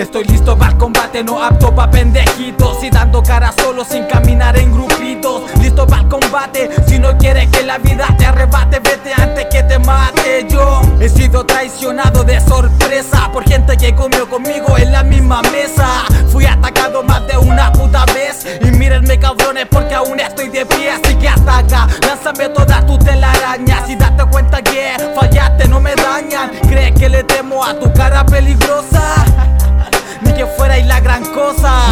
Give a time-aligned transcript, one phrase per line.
[0.00, 2.82] Estoy listo para el combate, no apto pa' pendejitos.
[2.82, 5.42] Y dando cara solo sin caminar en grupitos.
[5.60, 9.62] Listo para el combate, si no quieres que la vida te arrebate Vete antes que
[9.62, 10.46] te mate.
[10.48, 15.86] Yo he sido traicionado de sorpresa Por gente que comió conmigo en la misma mesa.
[16.32, 18.46] Fui atacado más de una puta vez.
[18.62, 20.92] Y mírenme cabrones porque aún estoy de pie.
[20.92, 26.52] Así que ataca, lánzame todas tus telarañas Y date cuenta que fallaste, no me dañan.
[26.68, 28.19] ¿Crees que le temo a tu cara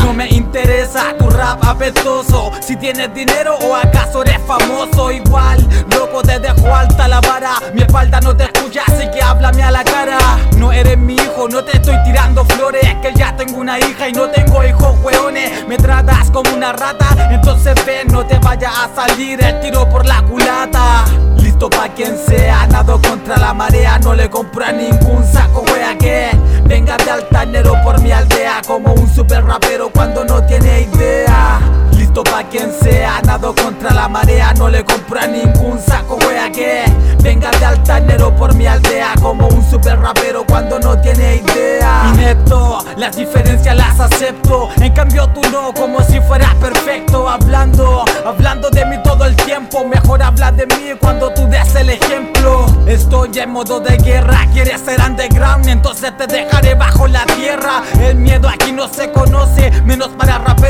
[0.05, 2.53] No me interesa tu rap apestoso.
[2.61, 7.55] Si tienes dinero o acaso eres famoso Igual, loco te dejo alta la vara.
[7.75, 10.19] Mi espalda no te escucha así que háblame a la cara.
[10.57, 14.13] No eres mi hijo, no te estoy tirando flores Que ya tengo una hija y
[14.13, 15.67] no tengo hijos hueones.
[15.67, 20.07] Me tratas como una rata, entonces ven no te vaya a salir el tiro por
[20.07, 21.05] la culata.
[21.37, 25.97] Listo pa' quien sea, nado contra la marea No le compro a ningún saco wea
[25.97, 26.31] que
[33.19, 36.85] sea, nado contra la marea No le compro a ningún saco wea que
[37.23, 42.13] Venga de altanero por mi aldea Como un super rapero cuando no tiene idea.
[42.15, 48.71] Inepto, las diferencias las acepto En cambio tú no, como si fueras perfecto Hablando, hablando
[48.71, 52.67] de mí todo el tiempo Mejor habla de mí cuando tú des el ejemplo.
[52.87, 57.83] Estoy en modo de guerra, quieres ser underground Entonces te dejaré bajo la tierra.
[58.01, 60.68] El miedo aquí no se conoce Menos para raperos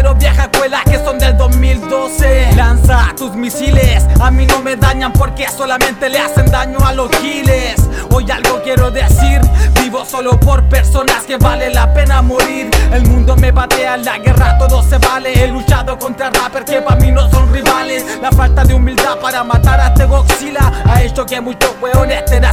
[3.18, 7.74] tus misiles, a mí no me dañan porque solamente le hacen daño a los giles.
[8.10, 9.40] Hoy algo quiero decir,
[9.82, 12.70] vivo solo por personas que vale la pena morir.
[12.92, 15.32] El mundo me batea, la guerra todo se vale.
[15.32, 18.04] He luchado contra rappers que para mí no son rivales.
[18.22, 22.47] La falta de humildad para matar a este Godzilla Ha hecho que muchos haciendo fila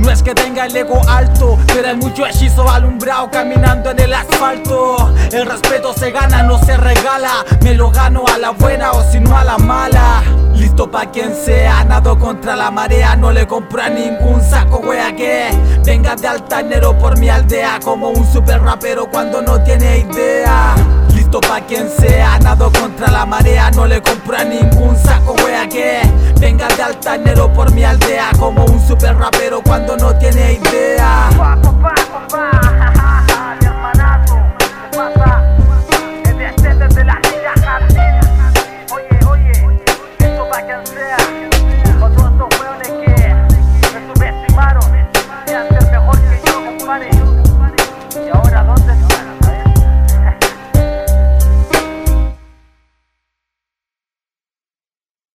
[0.00, 4.14] No es que tenga el ego alto, pero hay mucho hechizo alumbrado caminando en el
[4.14, 5.14] asfalto.
[5.30, 7.44] El respeto se gana, no se regala.
[7.62, 10.22] Me lo gano a la buena o si no a la mala.
[10.54, 13.14] Listo pa' quien sea, nado contra la marea.
[13.14, 15.50] No le compro a ningún saco wea que
[15.84, 17.78] Venga de altanero por mi aldea.
[17.84, 20.74] Como un super rapero cuando no tiene idea.
[21.14, 22.19] Listo pa' quien sea,
[22.58, 26.00] contra la marea No le compro a ningún saco wea que
[26.40, 31.69] Venga de altanero por mi aldea Como un super rapero cuando no tiene idea